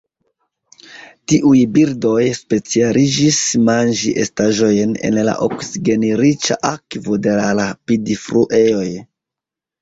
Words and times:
Tiuj 1.33 1.57
birdoj 1.73 2.23
specialiĝis 2.37 3.41
manĝi 3.67 4.13
estaĵojn 4.23 4.95
en 5.11 5.19
la 5.29 5.35
oksigenriĉa 5.49 6.59
akvo 6.71 7.21
de 7.29 7.37
la 7.43 7.47
rapidfluejoj. 7.61 8.89